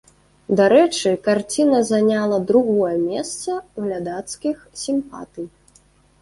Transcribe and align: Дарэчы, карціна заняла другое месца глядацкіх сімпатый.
Дарэчы, 0.59 1.09
карціна 1.27 1.81
заняла 1.89 2.39
другое 2.53 2.89
месца 3.03 3.51
глядацкіх 3.85 4.57
сімпатый. 4.87 5.47